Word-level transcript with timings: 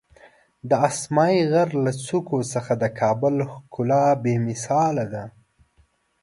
د 0.69 0.71
اسمایي 0.89 1.41
غر 1.51 1.69
له 1.85 1.91
څوکو 2.05 2.39
څخه 2.53 2.73
د 2.83 2.85
کابل 2.99 3.35
ښکلا 3.51 4.05
بېمثاله 4.23 5.05
ده. 5.13 5.23